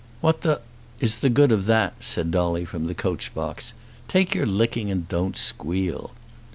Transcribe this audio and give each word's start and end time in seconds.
"What 0.19 0.41
the 0.41 0.61
is 0.99 1.17
the 1.17 1.29
good 1.29 1.51
of 1.51 1.67
that?" 1.67 1.93
said 2.03 2.31
Dolly 2.31 2.65
from 2.65 2.87
the 2.87 2.95
coach 2.95 3.35
box. 3.35 3.75
"Take 4.07 4.33
your 4.33 4.47
licking 4.47 4.89
and 4.89 5.07
don't 5.07 5.37
squeal." 5.37 6.09